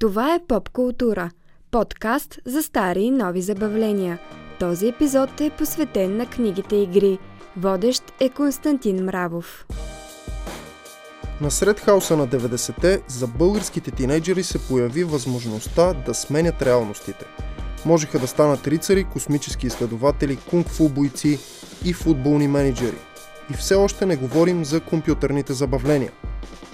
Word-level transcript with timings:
Това 0.00 0.34
е 0.34 0.40
Поп 0.48 0.68
Култура– 0.68 1.30
подкаст 1.70 2.38
за 2.46 2.62
стари 2.62 3.02
и 3.02 3.10
нови 3.10 3.42
забавления. 3.42 4.18
Този 4.58 4.88
епизод 4.88 5.40
е 5.40 5.50
посветен 5.50 6.16
на 6.16 6.26
книгите 6.26 6.76
игри. 6.76 7.18
Водещ 7.56 8.02
е 8.20 8.28
Константин 8.28 9.04
Мравов. 9.04 9.66
Насред 11.40 11.80
хаоса 11.80 12.16
на 12.16 12.28
90-те 12.28 13.02
за 13.08 13.26
българските 13.26 13.90
тинейджери 13.90 14.42
се 14.42 14.68
появи 14.68 15.04
възможността 15.04 15.92
да 15.92 16.14
сменят 16.14 16.62
реалностите. 16.62 17.24
Можеха 17.86 18.18
да 18.18 18.26
станат 18.26 18.66
рицари, 18.66 19.04
космически 19.04 19.66
изследователи, 19.66 20.38
кунг-фу 20.50 20.88
бойци 20.88 21.38
и 21.84 21.92
футболни 21.92 22.48
менеджери. 22.48 22.98
И 23.50 23.52
все 23.52 23.74
още 23.74 24.06
не 24.06 24.16
говорим 24.16 24.64
за 24.64 24.80
компютърните 24.80 25.52
забавления. 25.52 26.12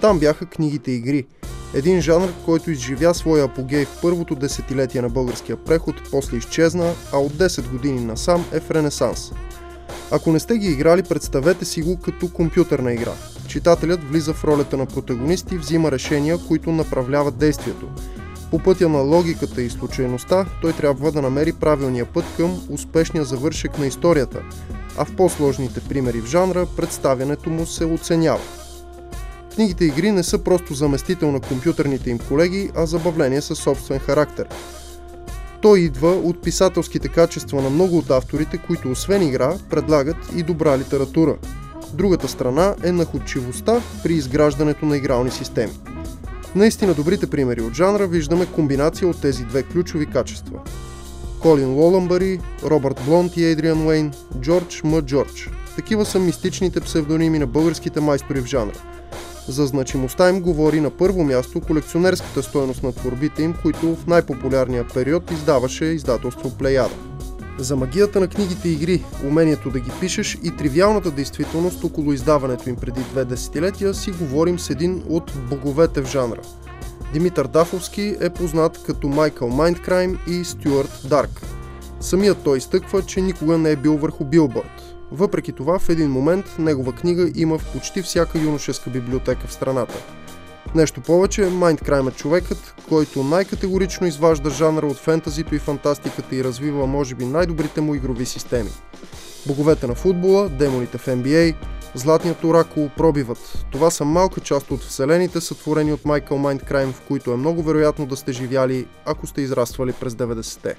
Там 0.01 0.19
бяха 0.19 0.45
книгите 0.45 0.91
игри– 0.91 1.25
един 1.73 2.01
жанр, 2.01 2.29
който 2.45 2.71
изживя 2.71 3.13
своя 3.13 3.43
апогей 3.43 3.85
в 3.85 4.01
първото 4.01 4.35
десетилетие 4.35 5.01
на 5.01 5.09
българския 5.09 5.57
преход, 5.57 5.95
после 6.11 6.37
изчезна, 6.37 6.93
а 7.13 7.17
от 7.17 7.33
10 7.33 7.69
години 7.69 7.99
насам 7.99 8.45
е 8.53 8.59
в 8.59 8.71
ренесанс. 8.71 9.31
Ако 10.11 10.31
не 10.31 10.39
сте 10.39 10.57
ги 10.57 10.67
играли, 10.67 11.03
представете 11.03 11.65
си 11.65 11.81
го 11.81 11.99
като 11.99 12.33
компютърна 12.33 12.93
игра. 12.93 13.11
Читателят 13.47 14.09
влиза 14.09 14.33
в 14.33 14.43
ролята 14.43 14.77
на 14.77 14.85
протагонист 14.85 15.51
и 15.51 15.57
взима 15.57 15.91
решения, 15.91 16.37
които 16.47 16.71
направляват 16.71 17.37
действието. 17.37 17.87
По 18.51 18.59
пътя 18.59 18.89
на 18.89 18.99
логиката 18.99 19.61
и 19.61 19.69
случайността, 19.69 20.45
той 20.61 20.73
трябва 20.73 21.11
да 21.11 21.21
намери 21.21 21.53
правилния 21.53 22.05
път 22.05 22.25
към 22.37 22.61
успешния 22.69 23.23
завършек 23.23 23.79
на 23.79 23.87
историята, 23.87 24.41
а 24.97 25.05
в 25.05 25.15
по-сложните 25.15 25.79
примери 25.79 26.21
в 26.21 26.25
жанра 26.25 26.65
представянето 26.77 27.49
му 27.49 27.65
се 27.65 27.85
оценява. 27.85 28.66
Книгите 29.57 29.85
игри 29.85 30.11
не 30.11 30.23
са 30.23 30.37
просто 30.37 30.73
заместител 30.73 31.31
на 31.31 31.39
компютърните 31.39 32.09
им 32.09 32.19
колеги, 32.19 32.69
а 32.75 32.85
забавление 32.85 33.41
със 33.41 33.59
собствен 33.59 33.99
характер. 33.99 34.47
Той 35.61 35.79
идва 35.79 36.11
от 36.11 36.43
писателските 36.43 37.07
качества 37.07 37.61
на 37.61 37.69
много 37.69 37.97
от 37.97 38.11
авторите, 38.11 38.57
които 38.57 38.91
освен 38.91 39.21
игра 39.21 39.57
предлагат 39.69 40.17
и 40.35 40.43
добра 40.43 40.77
литература. 40.77 41.37
Другата 41.93 42.27
страна 42.27 42.75
е 42.83 42.91
находчивостта 42.91 43.81
при 44.03 44.13
изграждането 44.13 44.85
на 44.85 44.97
игрални 44.97 45.31
системи. 45.31 45.73
Наистина 46.55 46.93
добрите 46.93 47.27
примери 47.27 47.61
от 47.61 47.73
жанра 47.73 48.07
виждаме 48.07 48.45
комбинация 48.45 49.07
от 49.07 49.21
тези 49.21 49.43
две 49.43 49.63
ключови 49.63 50.05
качества. 50.05 50.59
Колин 51.39 51.69
Лоламбари, 51.69 52.39
Робърт 52.63 53.01
Блонт 53.05 53.37
и 53.37 53.45
Ейдриан 53.45 53.87
Уейн, 53.87 54.13
Джордж 54.41 54.83
М. 54.83 55.01
Джордж. 55.01 55.49
Такива 55.75 56.05
са 56.05 56.19
мистичните 56.19 56.81
псевдоними 56.81 57.39
на 57.39 57.47
българските 57.47 57.99
майстори 57.99 58.41
в 58.41 58.45
жанра– 58.45 58.73
за 59.47 59.65
значимостта 59.65 60.29
им 60.29 60.41
говори 60.41 60.79
на 60.79 60.89
първо 60.89 61.23
място 61.23 61.61
колекционерската 61.61 62.43
стоеност 62.43 62.83
на 62.83 62.93
творбите 62.93 63.43
им, 63.43 63.53
които 63.61 63.95
в 63.95 64.07
най-популярния 64.07 64.87
период 64.93 65.31
издаваше 65.31 65.85
издателство 65.85 66.57
Плеяда. 66.57 66.95
За 67.59 67.75
магията 67.75 68.19
на 68.19 68.27
книгите 68.27 68.69
и 68.69 68.73
игри, 68.73 69.03
умението 69.25 69.69
да 69.69 69.79
ги 69.79 69.91
пишеш 69.99 70.37
и 70.43 70.51
тривиалната 70.57 71.11
действителност 71.11 71.83
около 71.83 72.13
издаването 72.13 72.69
им 72.69 72.75
преди 72.75 73.01
две 73.01 73.25
десетилетия 73.25 73.93
си 73.93 74.11
говорим 74.11 74.59
с 74.59 74.69
един 74.69 75.03
от 75.09 75.31
боговете 75.49 76.01
в 76.01 76.07
жанра. 76.07 76.41
Димитър 77.13 77.47
Дафовски 77.47 78.15
е 78.21 78.29
познат 78.29 78.83
като 78.85 79.07
Майкъл 79.07 79.49
Майндкрайм 79.49 80.17
и 80.27 80.43
Стюарт 80.43 81.01
Дарк. 81.09 81.41
Самият 81.99 82.37
той 82.43 82.57
изтъква, 82.57 83.01
че 83.01 83.21
никога 83.21 83.57
не 83.57 83.71
е 83.71 83.75
бил 83.75 83.97
върху 83.97 84.25
билборд. 84.25 84.96
Въпреки 85.11 85.51
това, 85.51 85.79
в 85.79 85.89
един 85.89 86.11
момент 86.11 86.45
негова 86.59 86.93
книга 86.93 87.31
има 87.35 87.57
в 87.57 87.73
почти 87.73 88.01
всяка 88.01 88.39
юношеска 88.39 88.89
библиотека 88.89 89.47
в 89.47 89.53
страната. 89.53 89.95
Нещо 90.75 91.01
повече, 91.01 91.49
Майндкрайм 91.49 92.07
е 92.07 92.11
човекът, 92.11 92.75
който 92.89 93.23
най-категорично 93.23 94.07
изважда 94.07 94.49
жанра 94.49 94.85
от 94.85 94.97
фентазито 94.97 95.55
и 95.55 95.59
фантастиката 95.59 96.35
и 96.35 96.43
развива 96.43 96.87
може 96.87 97.15
би 97.15 97.25
най-добрите 97.25 97.81
му 97.81 97.95
игрови 97.95 98.25
системи. 98.25 98.69
Боговете 99.47 99.87
на 99.87 99.95
футбола, 99.95 100.49
демоните 100.49 100.97
в 100.97 101.05
NBA, 101.05 101.55
Златният 101.97 102.43
оракул 102.43 102.89
пробиват. 102.97 103.65
Това 103.71 103.91
са 103.91 104.05
малка 104.05 104.41
част 104.41 104.71
от 104.71 104.81
вселените, 104.81 105.41
сътворени 105.41 105.93
от 105.93 106.05
Майкъл 106.05 106.37
Майндкрайм, 106.37 106.93
в 106.93 107.01
които 107.01 107.31
е 107.31 107.37
много 107.37 107.63
вероятно 107.63 108.05
да 108.05 108.15
сте 108.15 108.31
живяли, 108.31 108.87
ако 109.05 109.27
сте 109.27 109.41
израствали 109.41 109.93
през 109.93 110.13
90-те. 110.13 110.75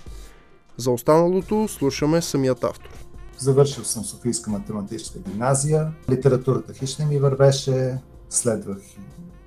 За 0.77 0.91
останалото 0.91 1.69
слушаме 1.69 2.23
самият 2.23 2.65
автор. 2.65 3.08
Завършил 3.39 3.85
съм 3.85 4.05
Софийска 4.05 4.51
математическа 4.51 5.19
гимназия. 5.19 5.93
Литературата 6.11 6.75
хищ 6.75 6.99
не 6.99 7.07
ми 7.07 7.19
вървеше. 7.19 7.99
Следвах 8.31 8.79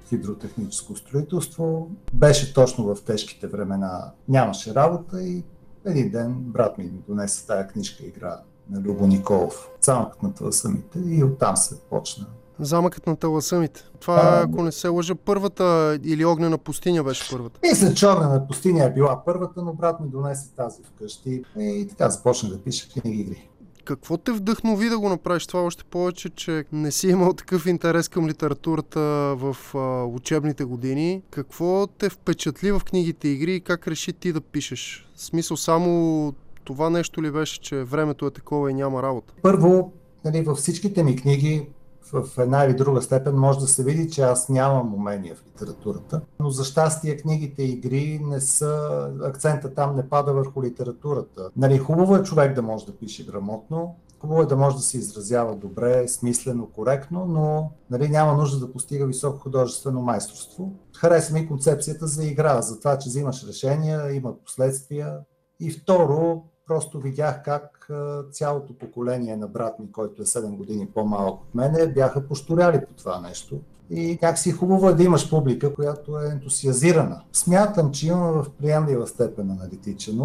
хидротехническо 0.09 0.95
строителство. 0.95 1.91
Беше 2.13 2.53
точно 2.53 2.95
в 2.95 3.03
тежките 3.03 3.47
времена. 3.47 4.11
Нямаше 4.27 4.75
работа 4.75 5.23
и 5.23 5.43
един 5.85 6.09
ден 6.09 6.33
брат 6.37 6.77
ми 6.77 6.83
ми 6.83 7.03
донесе 7.07 7.47
тая 7.47 7.67
книжка 7.67 8.05
игра 8.05 8.39
на 8.69 8.81
Любо 8.81 9.07
Николов. 9.07 9.69
Замъкът 9.81 10.23
на 10.23 10.33
таласамите 10.33 10.99
и 10.99 11.23
оттам 11.23 11.57
се 11.57 11.79
почна. 11.89 12.25
Замъкът 12.59 13.07
на 13.07 13.15
таласамите. 13.15 13.83
Това, 13.99 14.21
а, 14.23 14.43
ако 14.43 14.63
не 14.63 14.71
се 14.71 14.87
лъжа, 14.87 15.15
първата 15.15 15.99
или 16.03 16.25
огнена 16.25 16.57
пустиня 16.57 17.03
беше 17.03 17.31
първата. 17.31 17.59
Мисля, 17.63 17.93
че 17.93 18.07
огнена 18.07 18.47
пустиня 18.47 18.83
е 18.83 18.93
била 18.93 19.25
първата, 19.25 19.61
но 19.61 19.73
брат 19.73 19.99
ми 19.99 20.09
донесе 20.09 20.55
тази 20.55 20.83
вкъщи 20.83 21.43
и 21.59 21.87
така 21.89 22.09
започна 22.09 22.49
да 22.49 22.61
пише 22.61 22.89
книги 22.89 23.21
игри. 23.21 23.50
Какво 23.85 24.17
те 24.17 24.31
вдъхнови 24.31 24.89
да 24.89 24.99
го 24.99 25.09
направиш 25.09 25.47
това 25.47 25.61
още 25.61 25.83
повече, 25.83 26.29
че 26.29 26.65
не 26.71 26.91
си 26.91 27.07
имал 27.07 27.33
такъв 27.33 27.65
интерес 27.65 28.07
към 28.07 28.27
литературата 28.27 28.99
в 29.37 29.57
а, 29.75 30.05
учебните 30.05 30.63
години? 30.63 31.21
Какво 31.29 31.87
те 31.87 32.09
впечатли 32.09 32.71
в 32.71 32.81
книгите 32.85 33.27
игри 33.27 33.55
и 33.55 33.61
как 33.61 33.87
реши 33.87 34.13
ти 34.13 34.33
да 34.33 34.41
пишеш? 34.41 35.09
В 35.15 35.21
смисъл 35.21 35.57
само 35.57 36.33
това 36.63 36.89
нещо 36.89 37.23
ли 37.23 37.31
беше, 37.31 37.61
че 37.61 37.83
времето 37.83 38.25
е 38.25 38.31
такова 38.31 38.71
и 38.71 38.73
няма 38.73 39.03
работа? 39.03 39.33
Първо, 39.41 39.93
нали, 40.25 40.41
във 40.41 40.57
всичките 40.57 41.03
ми 41.03 41.15
книги 41.15 41.67
в 42.13 42.37
една 42.37 42.65
или 42.65 42.73
друга 42.73 43.01
степен 43.01 43.35
може 43.35 43.59
да 43.59 43.67
се 43.67 43.83
види, 43.83 44.09
че 44.09 44.21
аз 44.21 44.49
нямам 44.49 44.93
умения 44.93 45.35
в 45.35 45.43
литературата. 45.47 46.21
Но 46.39 46.49
за 46.49 46.63
щастие 46.63 47.17
книгите 47.17 47.63
и 47.63 47.71
игри 47.71 48.19
не 48.23 48.41
са, 48.41 49.09
акцента 49.23 49.73
там 49.73 49.95
не 49.95 50.09
пада 50.09 50.33
върху 50.33 50.63
литературата. 50.63 51.49
Нали, 51.57 51.77
хубаво 51.77 52.15
е 52.15 52.23
човек 52.23 52.55
да 52.55 52.61
може 52.61 52.85
да 52.85 52.97
пише 52.97 53.25
грамотно, 53.25 53.95
Хубаво 54.21 54.41
е 54.41 54.45
да 54.45 54.55
може 54.55 54.75
да 54.75 54.81
се 54.81 54.97
изразява 54.97 55.55
добре, 55.55 56.07
смислено, 56.07 56.69
коректно, 56.75 57.25
но 57.25 57.71
нали, 57.89 58.09
няма 58.09 58.33
нужда 58.33 58.59
да 58.59 58.71
постига 58.71 59.05
високо 59.05 59.39
художествено 59.39 60.01
майсторство. 60.01 60.73
Харесва 60.97 61.33
ми 61.33 61.47
концепцията 61.47 62.07
за 62.07 62.25
игра, 62.25 62.61
за 62.61 62.79
това, 62.79 62.97
че 62.97 63.09
взимаш 63.09 63.47
решения, 63.47 64.13
има 64.15 64.35
последствия. 64.45 65.17
И 65.59 65.71
второ, 65.71 66.43
просто 66.71 66.99
видях 66.99 67.43
как 67.43 67.89
цялото 68.31 68.73
поколение 68.73 69.37
на 69.37 69.47
брат 69.47 69.79
ми, 69.79 69.91
който 69.91 70.21
е 70.21 70.25
7 70.25 70.55
години 70.55 70.87
по-малък 70.93 71.33
от 71.33 71.55
мене, 71.55 71.87
бяха 71.87 72.27
пошторяли 72.27 72.81
по 72.87 72.93
това 72.93 73.21
нещо. 73.21 73.59
И 73.89 74.17
как 74.21 74.37
си 74.37 74.51
хубаво 74.51 74.89
е 74.89 74.93
да 74.93 75.03
имаш 75.03 75.29
публика, 75.29 75.73
която 75.73 76.19
е 76.19 76.29
ентусиазирана. 76.29 77.21
Смятам, 77.33 77.91
че 77.91 78.07
имам 78.07 78.31
в 78.31 78.49
приемлива 78.49 79.07
степен 79.07 79.51
аналитичен 79.51 80.21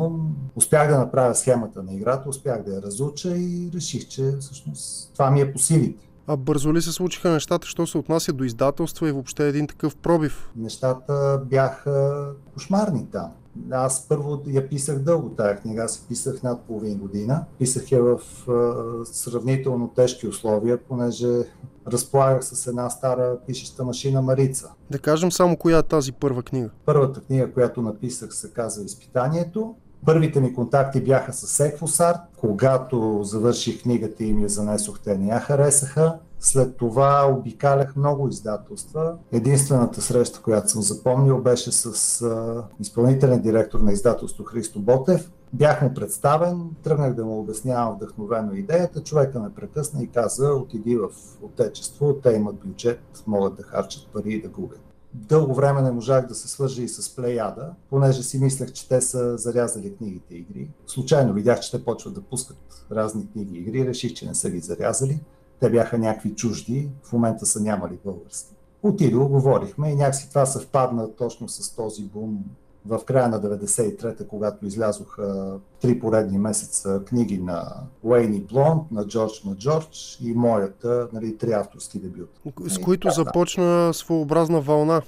Успях 0.57 0.91
да 0.91 0.99
направя 0.99 1.35
схемата 1.35 1.83
на 1.83 1.95
играта, 1.95 2.29
успях 2.29 2.63
да 2.63 2.75
я 2.75 2.83
разуча 2.83 3.37
и 3.37 3.71
реших, 3.75 4.09
че 4.09 4.37
всъщност 4.41 5.13
това 5.13 5.31
ми 5.31 5.41
е 5.41 5.53
по 5.53 5.59
силите. 5.59 6.09
А 6.27 6.37
бързо 6.37 6.75
ли 6.75 6.83
се 6.83 6.93
случиха 6.93 7.31
нещата, 7.31 7.67
що 7.67 7.87
се 7.87 7.99
отнася 7.99 8.33
до 8.33 8.45
издателства 8.45 9.09
и 9.09 9.13
въобще 9.13 9.49
един 9.49 9.67
такъв 9.67 9.97
пробив? 9.97 10.51
Нещата 10.57 11.41
бяха 11.45 12.27
кошмарни 12.55 13.07
там. 13.13 13.31
Аз 13.71 14.07
първо 14.09 14.43
я 14.47 14.69
писах 14.69 14.99
дълго 14.99 15.29
тая 15.29 15.57
книга, 15.57 15.83
аз 15.83 15.97
я 15.99 16.09
писах 16.09 16.43
над 16.43 16.61
половин 16.61 16.99
година. 16.99 17.45
Писах 17.59 17.93
я 17.93 18.03
в 18.03 18.21
а, 18.49 19.05
сравнително 19.05 19.89
тежки 19.89 20.29
условия, 20.29 20.79
понеже 20.79 21.45
разполагах 21.87 22.45
с 22.45 22.67
една 22.67 22.91
стара 22.91 23.37
пишеща 23.47 23.85
машина 23.85 24.23
Марица. 24.23 24.71
Да 24.91 24.99
кажем 24.99 25.33
само 25.33 25.57
коя 25.57 25.79
е 25.79 25.83
тази 25.83 26.13
първа 26.13 26.43
книга. 26.43 26.71
Първата 26.85 27.21
книга, 27.21 27.53
която 27.53 27.83
написах, 27.83 28.35
се 28.35 28.51
казва 28.51 28.85
Изпитанието. 28.85 29.75
Първите 30.07 30.41
ми 30.41 30.55
контакти 30.55 31.01
бяха 31.01 31.33
с 31.33 31.61
Еквосарт. 31.61 32.19
Когато 32.37 33.21
завърших 33.23 33.83
книгата 33.83 34.25
и 34.25 34.33
ми 34.33 34.43
я 34.43 34.49
занесох, 34.49 35.01
те 35.01 35.19
не 35.19 35.29
я 35.29 35.41
харесаха. 35.41 36.19
След 36.41 36.77
това 36.77 37.35
обикалях 37.39 37.97
много 37.97 38.29
издателства. 38.29 39.17
Единствената 39.33 40.01
среща, 40.01 40.43
която 40.43 40.69
съм 40.69 40.83
запомнил, 40.83 41.43
беше 41.43 41.73
с 41.73 42.23
а, 42.23 42.65
изпълнителен 42.81 43.43
директор 43.43 43.81
на 43.81 43.93
издателство 43.93 44.45
Христо 44.45 44.81
Ботев. 44.81 45.31
Бях 45.53 45.83
му 45.83 45.95
представен, 45.95 46.71
тръгнах 46.83 47.15
да 47.15 47.25
му 47.25 47.41
обяснявам 47.41 47.95
вдъхновено 47.95 48.55
идеята. 48.55 49.03
Човека 49.03 49.41
ме 49.41 49.55
прекъсна 49.55 50.03
и 50.03 50.07
каза, 50.07 50.49
отиди 50.49 50.97
в 50.97 51.09
отечество, 51.43 52.15
те 52.23 52.33
имат 52.33 52.57
бюджет, 52.57 53.01
могат 53.27 53.57
да 53.57 53.63
харчат 53.63 54.07
пари 54.13 54.33
и 54.33 54.43
да 54.43 54.49
губят. 54.49 54.81
Дълго 55.15 55.55
време 55.55 55.83
не 55.83 55.93
можах 55.93 56.27
да 56.27 56.35
се 56.35 56.49
свържа 56.49 56.83
и 56.83 56.89
с 56.89 57.17
Плеяда, 57.17 57.71
понеже 57.91 58.23
си 58.23 58.39
мислех, 58.39 58.73
че 58.73 58.89
те 58.89 59.01
са 59.01 59.39
зарязали 59.39 59.97
книгите 59.97 60.35
игри. 60.35 60.71
Случайно 60.87 61.33
видях, 61.33 61.61
че 61.61 61.71
те 61.71 61.85
почват 61.85 62.15
да 62.15 62.21
пускат 62.21 62.87
разни 62.93 63.31
книги 63.33 63.59
игри, 63.59 63.87
реших, 63.87 64.15
че 64.15 64.27
не 64.27 64.35
са 64.35 64.51
ги 64.51 64.61
зарязали. 64.61 65.21
Те 65.61 65.71
бяха 65.71 65.99
някакви 65.99 66.35
чужди, 66.35 66.89
в 67.03 67.13
момента 67.13 67.47
са 67.47 67.61
нямали 67.61 67.99
български. 68.05 68.55
Отидох, 68.83 69.29
говорихме 69.29 69.91
и 69.91 69.95
някакси 69.95 70.29
това 70.29 70.47
съвпадна 70.47 71.15
точно 71.17 71.49
с 71.49 71.77
този 71.77 72.03
бум 72.05 72.45
в 72.87 73.01
края 73.05 73.29
на 73.29 73.41
93-та, 73.41 74.27
когато 74.27 74.67
излязоха 74.67 75.57
три 75.81 75.99
поредни 75.99 76.39
месеца 76.39 77.03
книги 77.07 77.39
на 77.39 77.73
Уейни 78.03 78.41
Блонд, 78.41 78.91
на 78.91 79.07
Джордж 79.07 79.45
Маджордж 79.45 80.19
и 80.23 80.33
моята, 80.33 81.09
нали, 81.13 81.37
три 81.37 81.53
авторски 81.53 81.99
дебюта. 81.99 82.41
С 82.69 82.79
които 82.79 83.11
започна 83.11 83.95
своеобразна 83.95 84.61
вълна, 84.61 85.03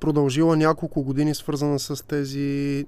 продължила 0.00 0.56
няколко 0.56 1.02
години, 1.02 1.34
свързана 1.34 1.78
с 1.78 2.06
тези 2.06 2.86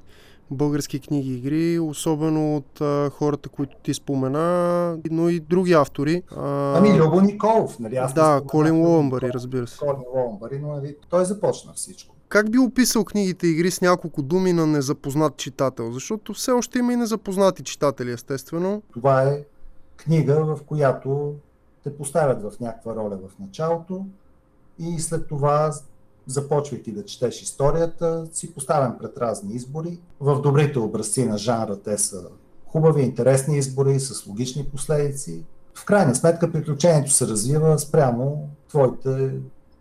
български 0.51 1.01
книги 1.01 1.33
и 1.33 1.37
игри, 1.37 1.79
особено 1.79 2.57
от 2.57 2.81
а, 2.81 3.11
хората, 3.11 3.49
които 3.49 3.77
ти 3.83 3.95
спомена, 3.95 4.99
но 5.11 5.29
и 5.29 5.41
други 5.41 5.73
автори. 5.73 6.23
А... 6.37 6.79
Ами 6.79 7.01
Любо 7.01 7.21
Николов, 7.21 7.79
нали? 7.79 7.97
Аз 7.97 8.13
да, 8.13 8.43
Колин 8.47 8.75
Ломбари, 8.75 9.31
разбира 9.35 9.67
се. 9.67 9.79
Колин 9.79 10.05
Ломбари, 10.15 10.59
но 10.59 10.69
нали, 10.69 10.97
той 11.11 11.25
започна 11.25 11.73
всичко. 11.73 12.15
Как 12.29 12.51
би 12.51 12.59
описал 12.59 13.05
книгите 13.05 13.47
игри 13.47 13.71
с 13.71 13.81
няколко 13.81 14.23
думи 14.23 14.53
на 14.53 14.67
незапознат 14.67 15.37
читател? 15.37 15.93
Защото 15.93 16.35
все 16.35 16.51
още 16.51 16.79
има 16.79 16.93
и 16.93 16.97
незапознати 16.97 17.63
читатели, 17.63 18.13
естествено. 18.13 18.83
Това 18.93 19.23
е 19.23 19.45
книга, 19.97 20.45
в 20.45 20.63
която 20.67 21.35
те 21.85 21.97
поставят 21.97 22.43
в 22.43 22.61
някаква 22.61 22.97
роля 22.97 23.17
в 23.17 23.39
началото 23.39 24.07
и 24.79 25.01
след 25.01 25.29
това 25.29 25.73
започвайки 26.27 26.93
да 26.93 27.05
четеш 27.05 27.43
историята, 27.43 28.27
си 28.33 28.55
поставен 28.55 28.93
пред 28.99 29.19
разни 29.19 29.55
избори. 29.55 29.99
В 30.21 30.41
добрите 30.41 30.79
образци 30.79 31.25
на 31.25 31.39
жанра 31.39 31.77
те 31.77 31.99
са 31.99 32.25
хубави, 32.67 33.03
интересни 33.03 33.59
избори 33.59 34.01
с 34.01 34.27
логични 34.27 34.65
последици. 34.65 35.45
В 35.75 35.85
крайна 35.85 36.15
сметка 36.15 36.53
приключението 36.53 37.11
се 37.11 37.27
развива 37.27 37.79
спрямо 37.79 38.49
твоите 38.69 39.33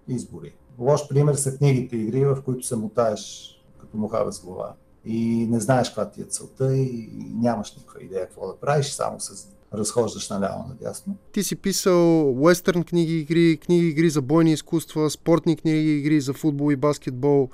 избори. 0.07 0.53
Лош 0.79 1.07
пример 1.07 1.35
са 1.35 1.57
книгите 1.57 1.97
игри, 1.97 2.25
в 2.25 2.37
които 2.45 2.65
се 2.65 2.75
мутаеш 2.75 3.51
като 3.81 3.97
муха 3.97 4.25
без 4.25 4.39
глава 4.39 4.73
и 5.05 5.47
не 5.49 5.59
знаеш 5.59 5.87
каква 5.89 6.09
ти 6.09 6.21
е 6.21 6.25
целта 6.25 6.75
и 6.75 7.09
нямаш 7.33 7.75
никаква 7.75 8.03
идея 8.03 8.25
какво 8.25 8.47
да 8.47 8.55
правиш, 8.55 8.91
само 8.91 9.19
се 9.19 9.35
разхождаш 9.73 10.29
наляво 10.29 10.65
надясно. 10.69 11.15
Ти 11.31 11.43
си 11.43 11.55
писал 11.55 12.31
уестърн 12.43 12.83
книги 12.83 13.19
игри, 13.19 13.57
книги 13.57 13.87
игри 13.87 14.09
за 14.09 14.21
бойни 14.21 14.51
изкуства, 14.51 15.09
спортни 15.09 15.55
книги 15.55 15.97
игри 15.97 16.21
за 16.21 16.33
футбол 16.33 16.71
и 16.71 16.75
баскетбол, 16.75 17.49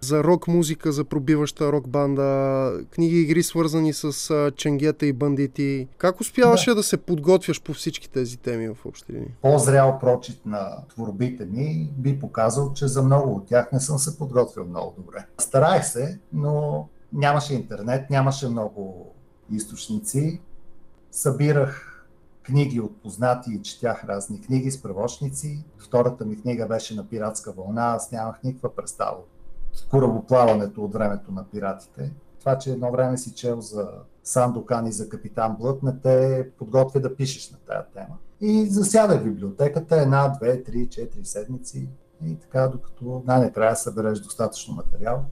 за 0.00 0.24
рок 0.24 0.48
музика, 0.48 0.92
за 0.92 1.04
пробиваща 1.04 1.72
рок 1.72 1.88
банда, 1.88 2.72
книги 2.90 3.20
игри 3.20 3.42
свързани 3.42 3.92
с 3.92 4.52
ченгета 4.56 5.06
и 5.06 5.12
бандити. 5.12 5.88
Как 5.98 6.20
успяваше 6.20 6.70
да. 6.70 6.74
да 6.74 6.82
се 6.82 6.96
подготвяш 6.96 7.62
по 7.62 7.72
всички 7.72 8.10
тези 8.10 8.36
теми 8.36 8.68
в 8.68 8.86
общи 8.86 9.12
линии? 9.12 9.34
По-зрял 9.42 9.98
прочит 9.98 10.46
на 10.46 10.76
творбите 10.94 11.44
ми 11.44 11.90
би 11.96 12.18
показал, 12.18 12.72
че 12.72 12.86
за 12.86 13.02
много 13.02 13.34
от 13.34 13.46
тях 13.46 13.72
не 13.72 13.80
съм 13.80 13.98
се 13.98 14.18
подготвил 14.18 14.64
много 14.64 14.94
добре. 14.98 15.26
Старах 15.38 15.86
се, 15.86 16.20
но 16.32 16.88
нямаше 17.12 17.54
интернет, 17.54 18.10
нямаше 18.10 18.48
много 18.48 19.12
източници 19.52 20.40
събирах 21.16 22.02
книги 22.42 22.80
от 22.80 23.02
познати 23.02 23.50
и 23.52 23.62
четях 23.62 24.04
разни 24.04 24.40
книги, 24.40 24.70
справочници. 24.70 25.64
Втората 25.78 26.24
ми 26.24 26.40
книга 26.40 26.66
беше 26.66 26.96
на 26.96 27.08
пиратска 27.08 27.52
вълна. 27.52 27.82
Аз 27.82 28.12
нямах 28.12 28.42
никаква 28.42 28.74
представа 28.74 29.16
от 29.18 29.86
корабоплаването 29.90 30.84
от 30.84 30.92
времето 30.92 31.32
на 31.32 31.44
пиратите. 31.44 32.12
Това, 32.38 32.58
че 32.58 32.70
едно 32.70 32.92
време 32.92 33.18
си 33.18 33.34
чел 33.34 33.60
за 33.60 33.88
Сандокан 34.24 34.86
и 34.86 34.92
за 34.92 35.08
Капитан 35.08 35.56
Блът, 35.60 35.82
не 35.82 36.00
те 36.00 36.48
подготвя 36.58 37.00
да 37.00 37.16
пишеш 37.16 37.50
на 37.50 37.58
тая 37.58 37.86
тема. 37.94 38.16
И 38.40 38.66
засядах 38.66 39.24
библиотеката 39.24 39.96
една, 39.96 40.28
две, 40.28 40.62
три, 40.62 40.88
четири 40.88 41.24
седмици 41.24 41.88
и 42.24 42.36
така, 42.36 42.68
докато 42.68 43.22
най-накрая 43.26 43.76
събереш 43.76 44.20
достатъчно 44.20 44.74
материал. 44.74 45.24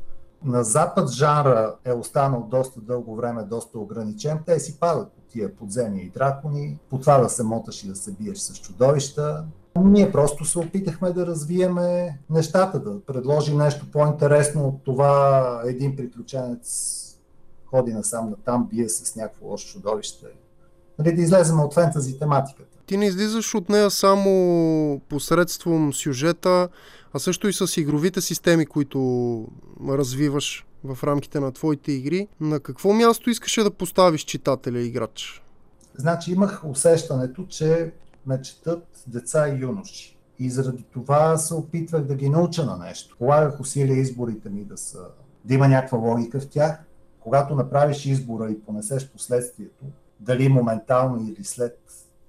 На 0.45 0.65
Запад 0.65 1.11
жанра 1.11 1.77
е 1.85 1.93
останал 1.93 2.47
доста 2.51 2.81
дълго 2.81 3.17
време, 3.17 3.45
доста 3.45 3.79
ограничен. 3.79 4.39
Те 4.47 4.61
си 4.61 4.81
падат 4.81 5.13
по 5.13 5.21
тия 5.35 5.57
подземни 5.57 6.03
и 6.03 6.11
дракони, 6.11 6.79
по 6.91 6.99
това 6.99 7.19
да 7.19 7.29
се 7.29 7.43
моташ 7.43 7.85
и 7.85 7.89
да 7.89 7.97
се 7.97 8.13
биеш 8.13 8.39
с 8.39 8.55
чудовища. 8.55 9.45
Ние 9.81 10.13
просто 10.13 10.45
се 10.45 10.59
опитахме 10.59 11.13
да 11.13 11.27
развиеме 11.27 12.19
нещата, 12.31 12.81
да 12.81 13.01
предложим 13.01 13.59
нещо 13.59 13.87
по-интересно 13.93 14.69
от 14.69 14.85
това 14.85 15.63
един 15.65 15.97
приключенец 15.97 17.01
ходи 17.67 17.93
насам 17.93 18.31
на 18.31 18.37
там, 18.37 18.69
бие 18.71 18.89
с 18.89 19.17
някакво 19.17 19.47
лошо 19.47 19.69
чудовище. 19.69 20.27
Нали, 20.99 21.15
да 21.15 21.23
излезем 21.23 21.61
от 21.61 21.75
фентази 21.75 22.19
тематиката. 22.19 22.79
Ти 22.87 22.97
не 22.97 23.07
излизаш 23.07 23.55
от 23.55 23.69
нея 23.69 23.91
само 23.91 25.01
посредством 25.09 25.93
сюжета, 25.93 26.69
а 27.15 27.19
също 27.19 27.49
и 27.49 27.53
с 27.53 27.81
игровите 27.81 28.21
системи, 28.21 28.67
които 28.67 28.99
развиваш 29.89 30.67
в 30.85 31.05
рамките 31.05 31.41
на 31.41 31.53
твоите 31.53 31.93
игри. 31.93 32.29
На 32.41 32.61
какво 32.61 32.93
място 32.93 33.31
искаше 33.31 33.63
да 33.63 33.71
поставиш 33.71 34.25
читателя 34.25 34.81
играч? 34.81 35.43
Значи 35.95 36.33
имах 36.33 36.65
усещането, 36.65 37.47
че 37.47 37.93
ме 38.27 38.43
четат 38.43 38.87
деца 39.07 39.49
и 39.49 39.61
юноши. 39.61 40.19
И 40.39 40.51
заради 40.51 40.85
това 40.93 41.37
се 41.37 41.55
опитвах 41.55 42.03
да 42.03 42.15
ги 42.15 42.29
науча 42.29 42.65
на 42.65 42.77
нещо. 42.77 43.17
Полагах 43.19 43.61
усилия 43.61 43.99
изборите 43.99 44.51
ми 44.51 44.65
да, 44.65 44.77
са, 44.77 44.99
да 45.45 45.55
има 45.55 45.69
някаква 45.69 45.99
логика 45.99 46.41
в 46.41 46.49
тях. 46.49 46.79
Когато 47.21 47.55
направиш 47.55 48.07
избора 48.07 48.51
и 48.51 48.61
понесеш 48.61 49.09
последствието, 49.09 49.85
дали 50.21 50.49
моментално 50.49 51.29
или 51.29 51.45
след 51.45 51.79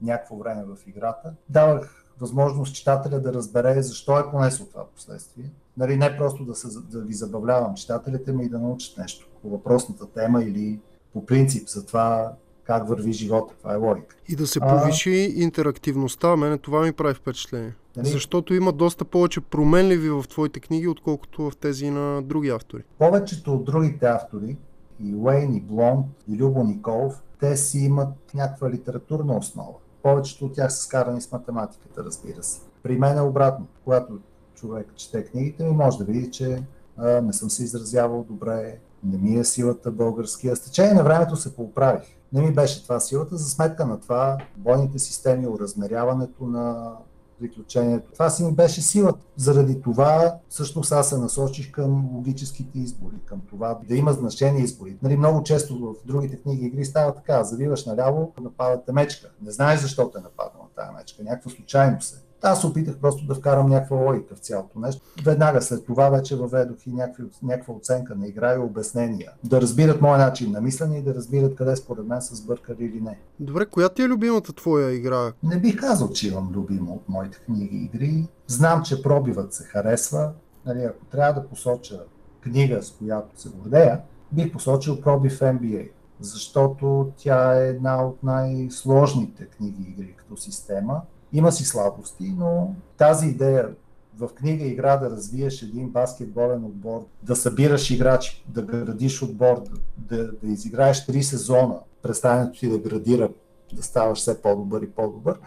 някакво 0.01 0.37
време 0.37 0.63
в 0.63 0.87
играта, 0.87 1.33
давах 1.49 2.04
възможност 2.19 2.75
читателя 2.75 3.19
да 3.19 3.33
разбере 3.33 3.81
защо 3.81 4.19
е 4.19 4.31
понесло 4.31 4.65
това 4.65 4.85
последствие. 4.95 5.51
Нали, 5.77 5.97
не 5.97 6.17
просто 6.17 6.45
да, 6.45 6.55
се, 6.55 6.67
да 6.91 6.99
ви 6.99 7.13
забавлявам 7.13 7.75
читателите 7.75 8.31
ми 8.31 8.45
и 8.45 8.49
да 8.49 8.59
научат 8.59 8.97
нещо 8.97 9.27
по 9.41 9.49
въпросната 9.49 10.05
тема 10.05 10.43
или 10.43 10.79
по 11.13 11.25
принцип 11.25 11.69
за 11.69 11.85
това 11.85 12.33
как 12.63 12.87
върви 12.87 13.13
живота. 13.13 13.53
Това 13.57 13.73
е 13.73 13.77
логика. 13.77 14.15
И 14.29 14.35
да 14.35 14.47
се 14.47 14.59
повиши 14.59 15.33
а... 15.37 15.43
интерактивността. 15.43 16.35
Мене 16.35 16.57
това 16.57 16.81
ми 16.81 16.93
прави 16.93 17.13
впечатление. 17.13 17.73
Нали? 17.97 18.07
Защото 18.07 18.53
има 18.53 18.71
доста 18.71 19.05
повече 19.05 19.41
променливи 19.41 20.09
в 20.09 20.23
твоите 20.29 20.59
книги, 20.59 20.87
отколкото 20.87 21.49
в 21.49 21.57
тези 21.57 21.89
на 21.89 22.21
други 22.21 22.49
автори. 22.49 22.83
Повечето 22.99 23.53
от 23.53 23.65
другите 23.65 24.05
автори, 24.05 24.57
и 25.03 25.15
Уейн, 25.15 25.55
и 25.55 25.61
Блонд, 25.61 26.05
и 26.27 26.37
Любо 26.37 26.63
Николов, 26.63 27.21
те 27.39 27.57
си 27.57 27.79
имат 27.79 28.09
някаква 28.33 28.69
литературна 28.69 29.37
основа. 29.37 29.73
Повечето 30.05 30.45
от 30.45 30.53
тях 30.53 30.73
са 30.73 30.83
скарани 30.83 31.21
с 31.21 31.31
математиката, 31.31 32.03
разбира 32.03 32.43
се. 32.43 32.61
При 32.83 32.97
мен 32.97 33.17
е 33.17 33.21
обратно. 33.21 33.67
Когато 33.83 34.19
човек 34.55 34.87
чете 34.95 35.25
книгите 35.25 35.63
ми, 35.63 35.71
може 35.71 35.97
да 35.97 36.03
види, 36.03 36.31
че 36.31 36.63
а, 36.97 37.21
не 37.21 37.33
съм 37.33 37.49
се 37.49 37.63
изразявал 37.63 38.25
добре, 38.29 38.79
не 39.03 39.17
ми 39.17 39.39
е 39.39 39.43
силата 39.43 39.91
българския. 39.91 40.55
С 40.55 40.61
течение 40.61 40.93
на 40.93 41.03
времето 41.03 41.35
се 41.35 41.55
поуправих. 41.55 42.03
Не 42.33 42.41
ми 42.41 42.53
беше 42.53 42.83
това 42.83 42.99
силата, 42.99 43.37
за 43.37 43.49
сметка 43.49 43.85
на 43.85 43.99
това 43.99 44.37
бойните 44.57 44.99
системи, 44.99 45.47
уразмеряването 45.47 46.45
на 46.45 46.93
приключението. 47.39 48.11
Това 48.13 48.29
си 48.29 48.43
ми 48.43 48.51
беше 48.51 48.81
силата. 48.81 49.25
Заради 49.35 49.81
това 49.81 50.35
всъщност 50.49 50.91
аз 50.91 51.09
се 51.09 51.17
насочих 51.17 51.71
към 51.71 52.15
логическите 52.15 52.79
избори, 52.79 53.15
към 53.25 53.41
това 53.49 53.79
да 53.87 53.95
има 53.95 54.13
значение 54.13 54.63
избори. 54.63 54.97
Нали, 55.01 55.17
много 55.17 55.43
често 55.43 55.79
в 55.79 56.07
другите 56.07 56.41
книги 56.41 56.65
игри 56.65 56.85
става 56.85 57.15
така, 57.15 57.43
завиваш 57.43 57.85
наляво, 57.85 58.33
нападате 58.41 58.91
мечка. 58.91 59.31
Не 59.41 59.51
знаеш 59.51 59.79
защо 59.79 60.09
те 60.09 60.21
нападнала 60.21 60.67
тази 60.75 60.95
мечка, 60.95 61.23
някаква 61.23 61.51
случайност 61.51 62.15
е. 62.15 62.24
Аз 62.45 62.63
опитах 62.63 62.97
просто 62.97 63.25
да 63.25 63.35
вкарам 63.35 63.69
някаква 63.69 63.97
логика 63.97 64.35
в 64.35 64.39
цялото 64.39 64.79
нещо. 64.79 65.01
Веднага 65.25 65.61
след 65.61 65.85
това 65.85 66.09
вече 66.09 66.35
въведох 66.35 66.87
и 66.87 66.93
някакви, 66.93 67.23
някаква 67.43 67.73
оценка 67.73 68.15
на 68.15 68.27
игра 68.27 68.55
и 68.55 68.57
обяснения. 68.57 69.31
Да 69.43 69.61
разбират 69.61 70.01
моя 70.01 70.17
начин 70.17 70.51
на 70.51 70.61
мислене 70.61 70.97
и 70.97 71.01
да 71.01 71.15
разбират 71.15 71.55
къде 71.55 71.75
според 71.75 72.05
мен 72.05 72.21
са 72.21 72.35
сбъркали 72.35 72.85
или 72.85 73.01
не. 73.01 73.19
Добре, 73.39 73.65
коя 73.65 73.89
ти 73.89 74.01
е 74.01 74.07
любимата 74.07 74.53
твоя 74.53 74.91
игра? 74.91 75.33
Не 75.43 75.59
бих 75.59 75.79
казал, 75.79 76.09
че 76.09 76.27
имам 76.27 76.51
любима 76.53 76.93
от 76.93 77.09
моите 77.09 77.37
книги 77.37 77.75
и 77.77 77.85
игри. 77.85 78.27
Знам, 78.47 78.83
че 78.83 79.01
пробивът 79.01 79.53
се 79.53 79.63
харесва. 79.63 80.31
Нали, 80.65 80.83
ако 80.83 81.05
трябва 81.05 81.41
да 81.41 81.47
посоча 81.47 82.03
книга, 82.41 82.83
с 82.83 82.91
която 82.91 83.41
се 83.41 83.49
гордея, 83.49 84.01
бих 84.31 84.51
посочил 84.51 85.01
пробив 85.01 85.39
NBA 85.39 85.89
защото 86.19 87.11
тя 87.17 87.63
е 87.63 87.67
една 87.67 88.05
от 88.05 88.23
най-сложните 88.23 89.45
книги 89.45 89.83
игри 89.83 90.13
като 90.17 90.37
система 90.37 91.01
има 91.37 91.51
си 91.51 91.65
слабости, 91.65 92.33
но 92.37 92.75
тази 92.97 93.27
идея 93.27 93.69
в 94.17 94.27
книга 94.27 94.65
игра 94.65 94.97
да 94.97 95.09
развиеш 95.09 95.61
един 95.61 95.89
баскетболен 95.89 96.65
отбор, 96.65 97.05
да 97.23 97.35
събираш 97.35 97.91
играчи, 97.91 98.45
да 98.47 98.61
градиш 98.61 99.21
отбор, 99.21 99.63
да, 99.97 100.31
да 100.31 100.47
изиграеш 100.51 101.05
три 101.05 101.23
сезона, 101.23 101.79
представянето 102.01 102.59
ти 102.59 102.69
да 102.69 102.77
градира, 102.77 103.29
да 103.73 103.83
ставаш 103.83 104.19
все 104.19 104.41
по-добър 104.41 104.81
и 104.81 104.91
по-добър. 104.91 105.39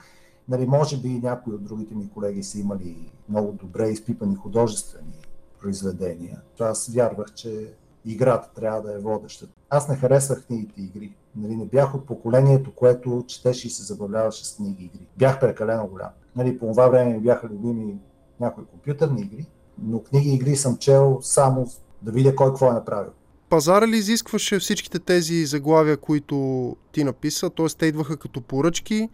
Нали, 0.48 0.66
може 0.66 0.96
би 0.96 1.08
и 1.08 1.20
някои 1.20 1.54
от 1.54 1.64
другите 1.64 1.94
ми 1.94 2.10
колеги 2.10 2.42
са 2.42 2.58
имали 2.58 3.12
много 3.28 3.52
добре 3.52 3.88
изпипани 3.88 4.36
художествени 4.36 5.20
произведения. 5.60 6.40
Аз 6.60 6.88
вярвах, 6.88 7.34
че 7.34 7.74
играта 8.04 8.50
трябва 8.54 8.82
да 8.82 8.94
е 8.94 8.98
водеща. 8.98 9.46
Аз 9.70 9.88
не 9.88 9.96
харесвах 9.96 10.46
книгите 10.46 10.80
игри. 10.80 11.16
Нали, 11.36 11.56
не 11.56 11.66
бях 11.66 11.94
от 11.94 12.06
поколението, 12.06 12.72
което 12.74 13.24
четеше 13.28 13.66
и 13.66 13.70
се 13.70 13.82
забавляваше 13.82 14.46
с 14.46 14.56
книги 14.56 14.84
игри. 14.84 15.06
Бях 15.18 15.40
прекалено 15.40 15.86
голям. 15.86 16.10
Нали, 16.36 16.58
по 16.58 16.66
това 16.66 16.88
време 16.88 17.12
ми 17.12 17.20
бяха 17.20 17.46
любими 17.46 17.96
някои 18.40 18.64
компютърни 18.64 19.20
игри, 19.20 19.46
но 19.82 20.02
книги 20.02 20.30
игри 20.34 20.56
съм 20.56 20.76
чел 20.76 21.18
само 21.22 21.66
да 22.02 22.12
видя 22.12 22.34
кой 22.34 22.46
какво 22.48 22.70
е 22.70 22.72
направил. 22.72 23.10
пазара 23.48 23.86
ли 23.86 23.96
изискваше 23.96 24.58
всичките 24.58 24.98
тези 24.98 25.46
заглавия, 25.46 25.96
които 25.96 26.76
ти 26.92 27.04
написа? 27.04 27.50
Т.е. 27.50 27.66
те 27.78 27.86
идваха 27.86 28.16
като 28.16 28.40
поръчки 28.40 29.08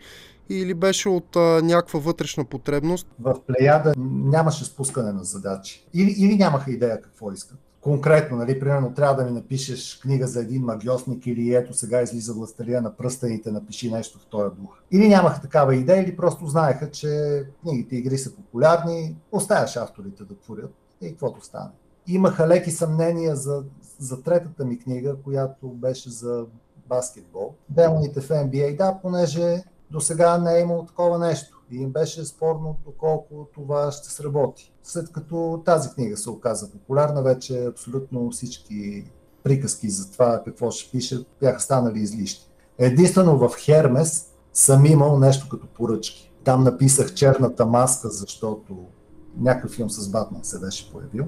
или 0.48 0.74
беше 0.74 1.08
от 1.08 1.36
а, 1.36 1.60
някаква 1.62 2.00
вътрешна 2.00 2.44
потребност? 2.44 3.06
В 3.20 3.34
Плеяда 3.46 3.94
нямаше 3.98 4.64
спускане 4.64 5.12
на 5.12 5.24
задачи. 5.24 5.86
Или, 5.94 6.14
или 6.18 6.36
нямаха 6.36 6.70
идея 6.70 7.00
какво 7.02 7.32
искат. 7.32 7.58
Конкретно, 7.84 8.36
нали, 8.36 8.60
примерно, 8.60 8.94
трябва 8.94 9.14
да 9.14 9.24
ми 9.24 9.30
напишеш 9.30 9.98
книга 10.02 10.26
за 10.26 10.40
един 10.40 10.62
магиосник 10.62 11.26
или 11.26 11.54
ето 11.54 11.74
сега 11.74 12.02
излиза 12.02 12.34
властелия 12.34 12.82
на 12.82 12.96
пръстените, 12.96 13.52
напиши 13.52 13.90
нещо 13.90 14.18
в 14.18 14.26
този 14.26 14.56
дух. 14.56 14.78
Или 14.90 15.08
нямаха 15.08 15.40
такава 15.40 15.76
идея, 15.76 16.02
или 16.02 16.16
просто 16.16 16.46
знаеха, 16.46 16.90
че 16.90 17.42
книгите 17.62 17.96
игри 17.96 18.18
са 18.18 18.36
популярни, 18.36 19.16
оставяш 19.32 19.76
авторите 19.76 20.24
да 20.24 20.38
творят 20.38 20.74
и 21.00 21.08
каквото 21.08 21.44
стане. 21.44 21.70
Имаха 22.06 22.48
леки 22.48 22.70
съмнения 22.70 23.36
за, 23.36 23.62
за 23.98 24.22
третата 24.22 24.64
ми 24.64 24.78
книга, 24.78 25.16
която 25.24 25.68
беше 25.68 26.10
за 26.10 26.44
баскетбол. 26.88 27.54
Демоните 27.68 28.20
в 28.20 28.28
NBA, 28.28 28.76
да, 28.76 28.98
понеже 29.02 29.62
до 29.90 30.00
сега 30.00 30.38
не 30.38 30.56
е 30.56 30.60
имало 30.60 30.86
такова 30.86 31.18
нещо. 31.18 31.53
И 31.70 31.76
им 31.76 31.90
беше 31.90 32.24
спорно 32.24 32.76
доколко 32.84 33.48
това 33.54 33.92
ще 33.92 34.10
сработи. 34.10 34.72
След 34.82 35.12
като 35.12 35.62
тази 35.64 35.90
книга 35.90 36.16
се 36.16 36.30
оказа 36.30 36.70
популярна, 36.70 37.22
вече 37.22 37.64
абсолютно 37.64 38.30
всички 38.30 39.04
приказки 39.42 39.90
за 39.90 40.12
това 40.12 40.42
какво 40.44 40.70
ще 40.70 40.90
пише 40.90 41.24
бяха 41.40 41.60
станали 41.60 41.98
излишни. 41.98 42.44
Единствено 42.78 43.38
в 43.38 43.56
Хермес 43.58 44.30
съм 44.52 44.86
имал 44.86 45.18
нещо 45.18 45.48
като 45.48 45.66
поръчки. 45.66 46.32
Там 46.44 46.64
написах 46.64 47.14
черната 47.14 47.66
маска, 47.66 48.08
защото 48.10 48.76
някакъв 49.36 49.70
филм 49.70 49.90
с 49.90 50.08
Батман 50.08 50.44
се 50.44 50.60
беше 50.60 50.92
появил. 50.92 51.24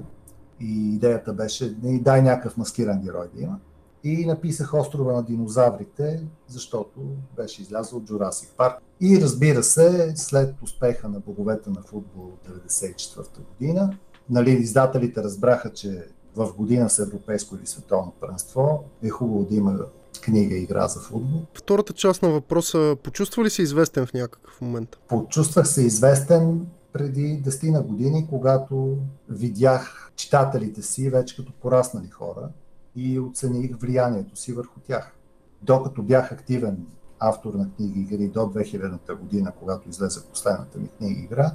И 0.59 0.95
идеята 0.95 1.33
беше, 1.33 1.75
дай 1.81 2.21
някакъв 2.21 2.57
маскиран 2.57 3.01
герой 3.01 3.27
да 3.35 3.41
има 3.41 3.59
и 4.03 4.25
написах 4.25 4.73
Острова 4.73 5.13
на 5.13 5.23
динозаврите, 5.23 6.23
защото 6.47 6.99
беше 7.35 7.61
излязъл 7.61 7.99
от 7.99 8.09
Jurassic 8.09 8.55
Парк. 8.57 8.83
И 9.01 9.21
разбира 9.21 9.63
се, 9.63 10.13
след 10.15 10.55
успеха 10.61 11.09
на 11.09 11.19
боговете 11.19 11.69
на 11.69 11.81
футбол 11.81 12.23
от 12.23 12.47
1994 12.67 13.27
година, 13.59 13.97
нали, 14.29 14.51
издателите 14.51 15.23
разбраха, 15.23 15.73
че 15.73 16.07
в 16.35 16.53
година 16.57 16.89
с 16.89 16.99
европейско 16.99 17.55
или 17.55 17.67
световно 17.67 18.13
първенство 18.19 18.83
е 19.03 19.09
хубаво 19.09 19.45
да 19.45 19.55
има 19.55 19.79
книга 20.21 20.55
игра 20.55 20.87
за 20.87 20.99
футбол. 20.99 21.41
Втората 21.53 21.93
част 21.93 22.21
на 22.21 22.29
въпроса, 22.29 22.95
почувства 23.03 23.43
ли 23.43 23.49
се 23.49 23.61
известен 23.61 24.05
в 24.05 24.13
някакъв 24.13 24.61
момент? 24.61 24.97
Почувствах 25.07 25.67
се 25.67 25.81
известен 25.81 26.67
преди 26.93 27.43
10 27.43 27.71
на 27.71 27.81
години, 27.81 28.27
когато 28.29 28.97
видях 29.29 30.11
читателите 30.15 30.81
си 30.81 31.09
вече 31.09 31.35
като 31.35 31.53
пораснали 31.53 32.07
хора 32.07 32.49
и 32.95 33.19
оцених 33.19 33.77
влиянието 33.77 34.35
си 34.35 34.53
върху 34.53 34.79
тях. 34.79 35.13
Докато 35.61 36.03
бях 36.03 36.31
активен 36.31 36.85
автор 37.19 37.53
на 37.53 37.69
книги 37.75 37.99
игри 37.99 38.27
до 38.27 38.39
2000-та 38.39 39.15
година, 39.15 39.51
когато 39.59 39.89
излезе 39.89 40.19
последната 40.33 40.79
ми 40.79 40.87
книга 40.87 41.19
игра, 41.19 41.51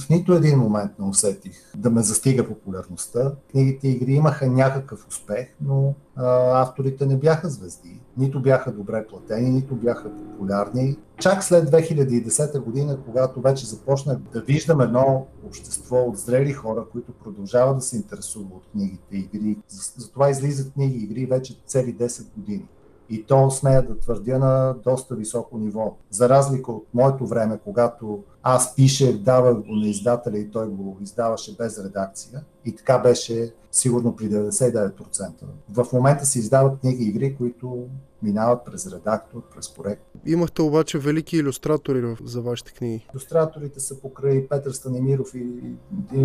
в 0.00 0.08
нито 0.08 0.32
един 0.32 0.58
момент 0.58 0.92
не 0.98 1.06
усетих 1.06 1.52
да 1.76 1.90
ме 1.90 2.02
застига 2.02 2.48
популярността. 2.48 3.32
Книгите 3.50 3.88
игри 3.88 4.12
имаха 4.12 4.46
някакъв 4.46 5.06
успех, 5.08 5.48
но 5.60 5.94
а, 6.16 6.60
авторите 6.62 7.06
не 7.06 7.16
бяха 7.16 7.48
звезди. 7.48 8.00
Нито 8.16 8.42
бяха 8.42 8.72
добре 8.72 9.06
платени, 9.06 9.50
нито 9.50 9.74
бяха 9.74 10.10
популярни. 10.16 10.96
Чак 11.18 11.44
след 11.44 11.70
2010 11.70 12.60
година, 12.60 12.98
когато 13.06 13.40
вече 13.40 13.66
започнах 13.66 14.18
да 14.18 14.40
виждам 14.40 14.80
едно 14.80 15.26
общество 15.46 15.96
от 15.96 16.18
зрели 16.18 16.52
хора, 16.52 16.84
които 16.92 17.12
продължават 17.12 17.76
да 17.76 17.82
се 17.82 17.96
интересуват 17.96 18.52
от 18.52 18.66
книгите 18.72 19.16
игри. 19.16 19.58
Затова 19.96 20.30
излизат 20.30 20.72
книги 20.72 20.98
игри 21.04 21.26
вече 21.26 21.58
цели 21.66 21.96
10 21.96 22.34
години 22.36 22.68
и 23.10 23.24
то 23.24 23.50
смея 23.50 23.82
да 23.82 23.98
твърдя 23.98 24.38
на 24.38 24.74
доста 24.84 25.14
високо 25.14 25.58
ниво. 25.58 25.96
За 26.10 26.28
разлика 26.28 26.72
от 26.72 26.86
моето 26.94 27.26
време, 27.26 27.58
когато 27.64 28.22
аз 28.42 28.76
пишех, 28.76 29.16
давах 29.16 29.54
го 29.54 29.72
на 29.74 29.86
издателя 29.86 30.38
и 30.38 30.50
той 30.50 30.68
го 30.68 30.96
издаваше 31.00 31.56
без 31.58 31.84
редакция. 31.84 32.44
И 32.64 32.76
така 32.76 32.98
беше 32.98 33.52
сигурно 33.72 34.16
при 34.16 34.30
99%. 34.30 35.30
В 35.68 35.86
момента 35.92 36.26
се 36.26 36.38
издават 36.38 36.80
книги 36.80 37.04
и 37.04 37.08
игри, 37.08 37.36
които 37.36 37.86
минават 38.22 38.64
през 38.64 38.92
редактор, 38.92 39.42
през 39.54 39.74
проект. 39.74 40.02
Имахте 40.26 40.62
обаче 40.62 40.98
велики 40.98 41.36
иллюстратори 41.36 42.16
за 42.24 42.40
вашите 42.40 42.72
книги. 42.72 43.06
Иллюстраторите 43.14 43.80
са 43.80 44.00
покрай 44.00 44.48
Петър 44.48 44.70
Станимиров 44.70 45.34
и 45.34 45.46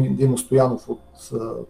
Димо 0.10 0.38
Стоянов 0.38 0.90
от 0.90 1.02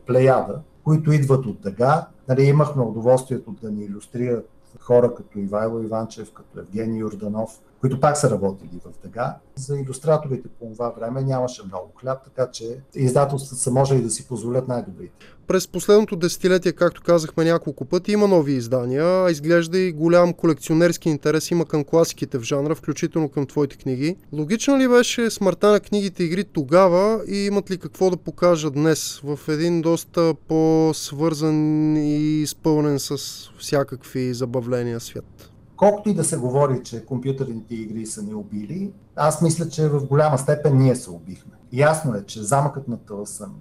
Плеяда, 0.05 0.61
които 0.83 1.11
идват 1.11 1.45
от 1.45 1.61
Дъга. 1.61 2.07
Нали, 2.27 2.43
имахме 2.43 2.83
удоволствието 2.83 3.55
да 3.61 3.71
ни 3.71 3.83
иллюстрират 3.83 4.49
хора 4.79 5.15
като 5.15 5.39
Ивайло 5.39 5.81
Иванчев, 5.81 6.31
като 6.31 6.59
Евгений 6.59 6.99
Юрданов, 6.99 7.59
които 7.81 7.99
пак 7.99 8.17
са 8.17 8.31
работили 8.31 8.79
в 8.85 9.03
Дъга. 9.03 9.35
За 9.55 9.79
иллюстраторите 9.79 10.47
по 10.59 10.71
това 10.73 10.89
време 10.89 11.21
нямаше 11.21 11.63
много 11.65 11.91
хляб, 12.01 12.23
така 12.23 12.51
че 12.51 12.79
издателствата 12.95 13.61
са 13.61 13.71
можели 13.71 14.01
да 14.01 14.09
си 14.09 14.27
позволят 14.27 14.67
най-добрите. 14.67 15.13
През 15.47 15.67
последното 15.67 16.15
десетилетие, 16.15 16.71
както 16.71 17.03
казахме 17.03 17.43
няколко 17.43 17.85
пъти, 17.85 18.11
има 18.11 18.27
нови 18.27 18.53
издания, 18.53 19.25
а 19.25 19.31
изглежда 19.31 19.77
и 19.77 19.91
голям 19.91 20.33
колекционерски 20.33 21.09
интерес 21.09 21.51
има 21.51 21.65
към 21.65 21.83
класиките 21.83 22.37
в 22.37 22.43
жанра, 22.43 22.75
включително 22.75 23.29
към 23.29 23.45
твоите 23.45 23.77
книги. 23.77 24.15
Логично 24.33 24.77
ли 24.77 24.87
беше 24.87 25.29
смъртта 25.29 25.71
на 25.71 25.79
книгите 25.79 26.23
игри 26.23 26.43
тогава 26.43 27.23
и 27.27 27.45
имат 27.45 27.71
ли 27.71 27.77
какво 27.77 28.09
да 28.09 28.17
покажат 28.17 28.73
днес 28.73 29.21
в 29.23 29.39
един 29.47 29.81
доста 29.81 30.33
по-свързан 30.47 31.97
и 31.97 32.41
изпълнен 32.41 32.99
с 32.99 33.17
всякакви 33.59 34.33
забавления 34.33 34.99
свят? 34.99 35.51
Колкото 35.77 36.09
и 36.09 36.13
да 36.13 36.23
се 36.23 36.37
говори, 36.37 36.83
че 36.83 37.05
компютърните 37.05 37.75
игри 37.75 38.05
са 38.05 38.23
ни 38.23 38.33
убили, 38.33 38.93
аз 39.15 39.41
мисля, 39.41 39.69
че 39.69 39.89
в 39.89 40.05
голяма 40.05 40.37
степен 40.37 40.77
ние 40.77 40.95
се 40.95 41.09
убихме. 41.09 41.51
Ясно 41.73 42.15
е, 42.15 42.25
че 42.25 42.43
замъкът 42.43 42.87
на 42.87 42.97
Тълсъм, 42.97 43.55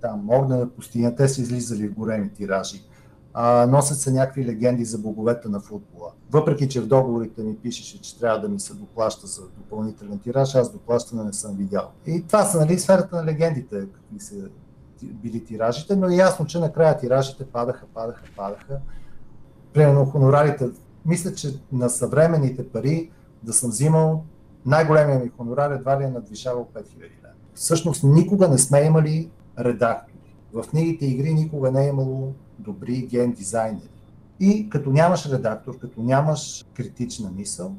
там 0.00 0.30
огнена 0.30 0.68
пустиня, 0.68 1.16
те 1.16 1.28
са 1.28 1.40
излизали 1.40 1.88
в 1.88 1.94
големи 1.94 2.32
тиражи. 2.32 2.82
А, 3.34 3.66
носят 3.66 3.98
се 3.98 4.12
някакви 4.12 4.46
легенди 4.46 4.84
за 4.84 4.98
боговете 4.98 5.48
на 5.48 5.60
футбола. 5.60 6.10
Въпреки, 6.30 6.68
че 6.68 6.80
в 6.80 6.86
договорите 6.86 7.42
ми 7.42 7.56
пишеше, 7.56 8.00
че 8.00 8.18
трябва 8.18 8.40
да 8.40 8.48
ми 8.48 8.60
се 8.60 8.74
доплаща 8.74 9.26
за 9.26 9.42
допълнителен 9.42 10.18
тираж, 10.18 10.54
аз 10.54 10.72
доплащане 10.72 11.24
не 11.24 11.32
съм 11.32 11.56
видял. 11.56 11.90
И 12.06 12.26
това 12.26 12.44
са 12.44 12.60
нали, 12.60 12.78
сферата 12.78 13.16
на 13.16 13.24
легендите, 13.24 13.86
какви 13.94 14.20
са 14.20 14.34
били 15.02 15.44
тиражите, 15.44 15.96
но 15.96 16.08
е 16.08 16.14
ясно, 16.14 16.46
че 16.46 16.58
накрая 16.58 16.98
тиражите 16.98 17.44
падаха, 17.44 17.86
падаха, 17.94 18.22
падаха. 18.36 18.78
Примерно 19.72 20.04
хонорарите 20.04 20.68
мисля, 21.06 21.34
че 21.34 21.48
на 21.72 21.90
съвременните 21.90 22.68
пари 22.68 23.10
да 23.42 23.52
съм 23.52 23.70
взимал 23.70 24.24
най-големия 24.66 25.18
ми 25.18 25.28
хонорар 25.28 25.70
едва 25.70 26.00
ли 26.00 26.04
е 26.04 26.10
надвишавал 26.10 26.68
5000 26.74 27.00
лева. 27.00 27.10
Всъщност 27.54 28.04
никога 28.04 28.48
не 28.48 28.58
сме 28.58 28.80
имали 28.80 29.30
редактори. 29.58 30.12
В 30.52 30.64
книгите 30.70 31.06
игри 31.06 31.34
никога 31.34 31.70
не 31.70 31.84
е 31.84 31.88
имало 31.88 32.32
добри 32.58 33.06
ген 33.06 33.32
дизайнери. 33.32 33.90
И 34.40 34.70
като 34.70 34.90
нямаш 34.90 35.26
редактор, 35.26 35.78
като 35.78 36.02
нямаш 36.02 36.64
критична 36.74 37.30
мисъл, 37.36 37.74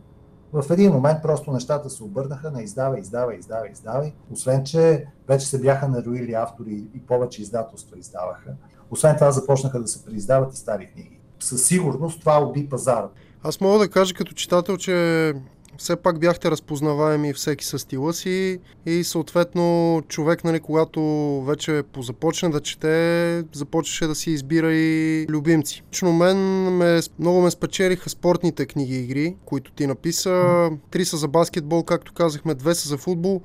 в 0.53 0.71
един 0.71 0.91
момент 0.91 1.21
просто 1.21 1.51
нещата 1.51 1.89
се 1.89 2.03
обърнаха 2.03 2.51
на 2.51 2.61
издава, 2.61 2.99
издава, 2.99 3.35
издава, 3.35 3.69
издава. 3.69 4.11
Освен, 4.31 4.63
че 4.63 5.05
вече 5.27 5.47
се 5.47 5.61
бяха 5.61 5.87
наруили 5.87 6.33
автори 6.33 6.87
и 6.93 6.99
повече 6.99 7.41
издателства 7.41 7.99
издаваха. 7.99 8.53
Освен 8.91 9.15
това 9.15 9.31
започнаха 9.31 9.81
да 9.81 9.87
се 9.87 10.05
преиздават 10.05 10.53
и 10.53 10.57
стари 10.57 10.91
книги 10.91 11.16
със 11.39 11.65
сигурност 11.65 12.19
това 12.19 12.39
уби 12.43 12.69
пазара. 12.69 13.07
Аз 13.43 13.61
мога 13.61 13.79
да 13.79 13.89
кажа 13.89 14.13
като 14.13 14.33
читател, 14.33 14.77
че 14.77 15.33
все 15.77 15.95
пак 15.95 16.19
бяхте 16.19 16.51
разпознаваеми 16.51 17.33
всеки 17.33 17.65
със 17.65 17.81
стила 17.81 18.13
си 18.13 18.59
и 18.85 19.03
съответно 19.03 20.01
човек, 20.07 20.43
нали, 20.43 20.59
когато 20.59 21.01
вече 21.47 21.83
позапочне 21.93 22.49
да 22.49 22.59
чете, 22.59 23.43
започваше 23.53 24.07
да 24.07 24.15
си 24.15 24.31
избира 24.31 24.73
и 24.73 25.25
любимци. 25.29 25.83
Лично 25.93 26.13
мен 26.13 26.37
ме, 26.77 26.99
много 27.19 27.41
ме 27.41 27.51
спечелиха 27.51 28.09
спортните 28.09 28.65
книги 28.65 28.95
и 28.95 29.03
игри, 29.03 29.35
които 29.45 29.71
ти 29.71 29.87
написа. 29.87 30.69
Три 30.91 31.05
са 31.05 31.17
за 31.17 31.27
баскетбол, 31.27 31.83
както 31.83 32.13
казахме, 32.13 32.55
две 32.55 32.75
са 32.75 32.89
за 32.89 32.97
футбол. 32.97 33.41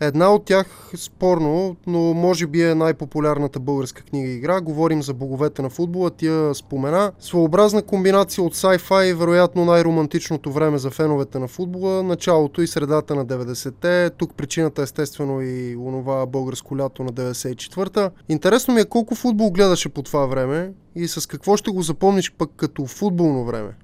Една 0.00 0.34
от 0.34 0.44
тях 0.44 0.90
спорно, 0.96 1.76
но 1.86 1.98
може 2.14 2.46
би 2.46 2.62
е 2.62 2.74
най-популярната 2.74 3.60
българска 3.60 4.02
книга 4.02 4.30
игра. 4.30 4.60
Говорим 4.60 5.02
за 5.02 5.14
боговете 5.14 5.62
на 5.62 5.70
футбола, 5.70 6.10
тя 6.10 6.54
спомена. 6.54 7.12
Своеобразна 7.20 7.82
комбинация 7.82 8.44
от 8.44 8.54
sci-fi, 8.54 9.14
вероятно 9.14 9.64
най-романтичното 9.64 10.52
време 10.52 10.78
за 10.78 10.90
феновете 10.90 11.38
на 11.38 11.48
футбола, 11.76 12.02
началото 12.02 12.62
и 12.62 12.66
средата 12.66 13.14
на 13.14 13.26
90-те. 13.26 14.10
Тук 14.10 14.34
причината 14.34 14.82
естествено 14.82 15.40
и 15.40 15.76
онова 15.76 16.26
българско 16.26 16.76
лято 16.76 17.04
на 17.04 17.10
94-та. 17.10 18.10
Интересно 18.28 18.74
ми 18.74 18.80
е 18.80 18.84
колко 18.84 19.14
футбол 19.14 19.50
гледаше 19.50 19.88
по 19.88 20.02
това 20.02 20.26
време 20.26 20.72
и 20.94 21.08
с 21.08 21.26
какво 21.26 21.56
ще 21.56 21.70
го 21.70 21.82
запомниш 21.82 22.34
пък 22.38 22.50
като 22.56 22.86
футболно 22.86 23.44
време? 23.44 23.76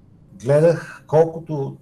Гледах 0.45 1.05
колкото 1.07 1.77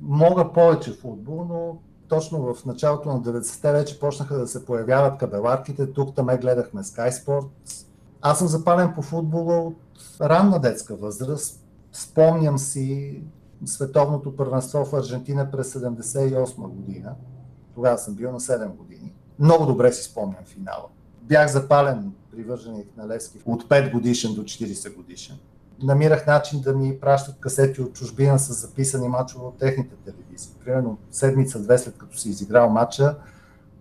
мога 0.00 0.52
повече 0.52 0.92
футбол, 0.92 1.46
но 1.48 1.76
точно 2.08 2.54
в 2.54 2.64
началото 2.64 3.08
на 3.08 3.20
90-те 3.20 3.72
вече 3.72 4.00
почнаха 4.00 4.38
да 4.38 4.46
се 4.46 4.64
появяват 4.64 5.18
кабеларките. 5.18 5.92
Тук 5.92 6.14
там 6.14 6.26
гледахме 6.26 6.82
Sky 6.82 7.10
Sports, 7.10 7.86
Аз 8.22 8.38
съм 8.38 8.48
запален 8.48 8.92
по 8.94 9.02
футбола 9.02 9.58
от 9.58 9.76
ранна 10.20 10.60
детска 10.60 10.96
възраст. 10.96 11.60
Спомням 11.92 12.58
си 12.58 13.20
световното 13.66 14.36
първенство 14.36 14.84
в 14.84 14.94
Аржентина 14.94 15.50
през 15.50 15.74
78 15.74 16.68
година. 16.68 17.14
Тогава 17.74 17.98
съм 17.98 18.14
бил 18.14 18.32
на 18.32 18.40
7 18.40 18.68
години. 18.68 19.12
Много 19.38 19.66
добре 19.66 19.92
си 19.92 20.02
спомням 20.02 20.44
финала. 20.46 20.86
Бях 21.22 21.52
запален 21.52 22.12
привърженик 22.30 22.96
на 22.96 23.08
Левски 23.08 23.38
от 23.44 23.64
5 23.64 23.92
годишен 23.92 24.34
до 24.34 24.42
40 24.42 24.96
годишен. 24.96 25.36
Намирах 25.82 26.26
начин 26.26 26.60
да 26.60 26.74
ми 26.74 27.00
пращат 27.00 27.40
касети 27.40 27.82
от 27.82 27.92
чужбина 27.92 28.38
с 28.38 28.52
записани 28.52 29.08
мачове 29.08 29.44
от 29.44 29.58
техните 29.58 29.94
телевизии. 29.96 30.52
Примерно 30.64 30.98
седмица-две 31.10 31.78
след 31.78 31.98
като 31.98 32.18
си 32.18 32.28
изиграл 32.28 32.70
матча, 32.70 33.16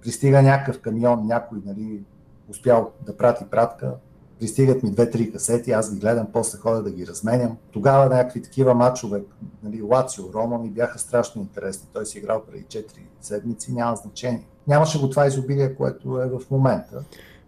пристига 0.02 0.42
някакъв 0.42 0.82
камион, 0.82 1.28
някой 1.28 1.60
нали, 1.66 2.04
успял 2.50 2.92
да 3.06 3.18
прати 3.18 3.46
пратка, 3.52 3.94
пристигат 4.40 4.84
ми 4.84 4.92
две-три 4.92 5.32
касети, 5.32 5.72
аз 5.72 5.94
ги 5.94 6.00
гледам, 6.00 6.28
после 6.34 6.58
ходя 6.58 6.84
да 6.84 6.92
ги 6.92 7.08
разменям. 7.08 7.58
Тогава 7.72 8.06
някакви 8.16 8.42
такива 8.42 8.74
матчове, 8.74 9.24
нали, 9.64 9.82
Лацио, 9.82 10.34
Рома 10.34 10.58
ми 10.58 10.70
бяха 10.70 11.00
страшно 11.00 11.42
интересни. 11.42 11.88
Той 11.94 12.06
си 12.06 12.18
играл 12.18 12.44
преди 12.52 12.66
4 12.66 12.86
седмици, 13.22 13.74
няма 13.74 13.96
значение. 13.96 14.48
Нямаше 14.68 15.00
го 15.00 15.10
това 15.10 15.28
изобилие, 15.28 15.76
което 15.76 16.22
е 16.22 16.30
в 16.30 16.42
момента. 16.52 17.04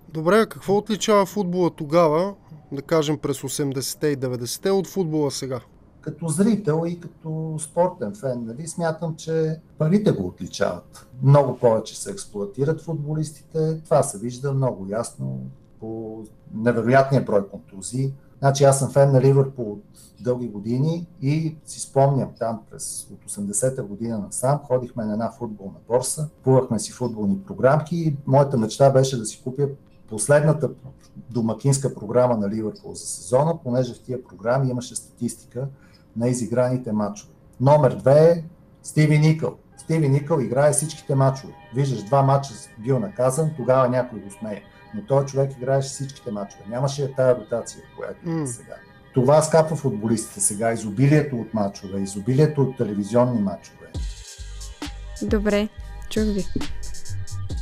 Добре, 0.09 0.45
какво 0.49 0.77
отличава 0.77 1.25
футбола 1.25 1.69
тогава, 1.69 2.33
да 2.71 2.81
кажем 2.81 3.17
през 3.17 3.41
80-те 3.41 4.07
и 4.07 4.17
90-те 4.17 4.71
от 4.71 4.87
футбола 4.87 5.31
сега? 5.31 5.59
Като 6.01 6.27
зрител 6.27 6.83
и 6.87 6.99
като 6.99 7.55
спортен 7.59 8.15
фен, 8.15 8.45
нали, 8.45 8.67
смятам, 8.67 9.15
че 9.15 9.55
парите 9.77 10.11
го 10.11 10.27
отличават. 10.27 11.07
Много 11.23 11.57
повече 11.57 12.01
се 12.01 12.11
експлуатират 12.11 12.81
футболистите. 12.81 13.81
Това 13.83 14.03
се 14.03 14.17
вижда 14.17 14.53
много 14.53 14.87
ясно 14.89 15.39
по 15.81 16.23
невероятния 16.53 17.23
брой 17.23 17.49
контузии. 17.49 18.13
Значи 18.39 18.63
аз 18.63 18.79
съм 18.79 18.91
фен 18.91 19.11
на 19.11 19.21
Ливърпул 19.21 19.71
от 19.71 19.83
дълги 20.19 20.47
години 20.47 21.07
и 21.21 21.55
си 21.65 21.79
спомням 21.79 22.29
там 22.39 22.61
през 22.71 23.07
от 23.13 23.31
80-та 23.31 23.83
година 23.83 24.19
насам, 24.19 24.59
ходихме 24.63 25.05
на 25.05 25.13
една 25.13 25.31
футболна 25.31 25.77
борса, 25.87 26.29
купувахме 26.35 26.79
си 26.79 26.91
футболни 26.91 27.43
програмки 27.47 27.95
и 27.95 28.15
моята 28.27 28.57
мечта 28.57 28.89
беше 28.89 29.17
да 29.17 29.25
си 29.25 29.41
купя 29.43 29.67
последната 30.09 30.69
домакинска 31.29 31.93
програма 31.93 32.37
на 32.37 32.49
Ливърпул 32.49 32.93
за 32.93 33.05
сезона, 33.05 33.57
понеже 33.63 33.93
в 33.93 34.01
тия 34.01 34.23
програми 34.23 34.69
имаше 34.69 34.95
статистика 34.95 35.67
на 36.15 36.27
изиграните 36.27 36.91
матчове. 36.91 37.33
Номер 37.59 37.95
две 37.95 38.31
е 38.31 38.43
Стиви 38.83 39.19
Никъл. 39.19 39.55
Стиви 39.77 40.09
Никъл 40.09 40.39
играе 40.39 40.71
всичките 40.71 41.15
матчове. 41.15 41.53
Виждаш, 41.75 42.03
два 42.03 42.21
матча 42.21 42.53
бил 42.79 42.99
наказан, 42.99 43.51
тогава 43.57 43.89
някой 43.89 44.19
го 44.19 44.31
смее. 44.31 44.61
Но 44.95 45.01
този 45.01 45.27
човек 45.27 45.51
играеше 45.51 45.89
всичките 45.89 46.31
матчове. 46.31 46.63
Нямаше 46.69 47.13
тая 47.15 47.35
ротация, 47.35 47.81
която 47.97 48.25
mm. 48.25 48.43
е 48.43 48.47
сега. 48.47 48.75
Това 49.13 49.41
скапва 49.41 49.75
футболистите 49.75 50.39
сега. 50.39 50.71
Изобилието 50.71 51.35
от 51.35 51.53
матчове, 51.53 51.99
изобилието 51.99 52.61
от 52.61 52.77
телевизионни 52.77 53.41
матчове. 53.41 53.87
Добре, 55.21 55.69
чух 56.09 56.23
ви. 56.23 56.45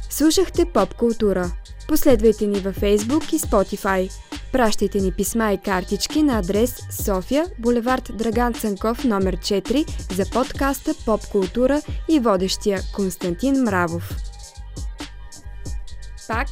Слушахте 0.09 0.65
поп 0.65 0.93
култура. 0.93 1.51
Последвайте 1.87 2.47
ни 2.47 2.59
във 2.59 2.77
Facebook 2.77 3.33
и 3.33 3.39
Spotify. 3.39 4.11
Пращайте 4.51 4.99
ни 4.99 5.11
писма 5.11 5.51
и 5.51 5.57
картички 5.57 6.23
на 6.23 6.39
адрес 6.39 6.75
София, 7.05 7.45
булевард 7.59 8.11
Драган 8.13 8.53
Цанков, 8.53 9.03
номер 9.03 9.37
4 9.37 10.13
за 10.15 10.25
подкаста 10.33 10.93
Поп 11.05 11.21
Култура 11.31 11.81
и 12.09 12.19
водещия 12.19 12.79
Константин 12.95 13.63
Мравов. 13.63 14.15
Пак 16.27 16.47